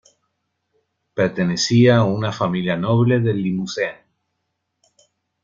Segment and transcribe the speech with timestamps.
[1.13, 3.97] Pertenecía a una familia noble del Limousin.